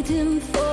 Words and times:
waiting 0.00 0.40
for 0.40 0.69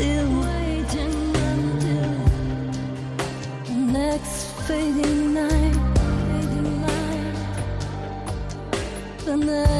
until, 0.00 0.40
waiting 0.40 1.36
until 1.36 2.12
the 3.64 3.74
next 3.92 4.52
fading 4.66 5.34
night, 5.34 5.74
fading 6.26 6.80
night, 6.80 7.34
the 9.24 9.36
next. 9.36 9.79